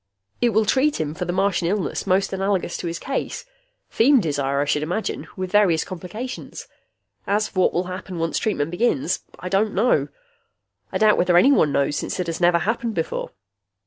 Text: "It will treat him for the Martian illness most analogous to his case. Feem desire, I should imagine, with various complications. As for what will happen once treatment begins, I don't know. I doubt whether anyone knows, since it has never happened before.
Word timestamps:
"It 0.41 0.49
will 0.49 0.65
treat 0.65 0.99
him 0.99 1.13
for 1.13 1.25
the 1.25 1.31
Martian 1.33 1.67
illness 1.67 2.07
most 2.07 2.33
analogous 2.33 2.75
to 2.77 2.87
his 2.87 2.97
case. 2.97 3.45
Feem 3.93 4.19
desire, 4.19 4.59
I 4.59 4.65
should 4.65 4.81
imagine, 4.81 5.27
with 5.35 5.51
various 5.51 5.83
complications. 5.83 6.67
As 7.27 7.47
for 7.49 7.59
what 7.59 7.73
will 7.75 7.83
happen 7.83 8.17
once 8.17 8.39
treatment 8.39 8.71
begins, 8.71 9.19
I 9.37 9.47
don't 9.47 9.75
know. 9.75 10.07
I 10.91 10.97
doubt 10.97 11.19
whether 11.19 11.37
anyone 11.37 11.71
knows, 11.71 11.97
since 11.97 12.19
it 12.19 12.25
has 12.25 12.41
never 12.41 12.57
happened 12.57 12.95
before. 12.95 13.29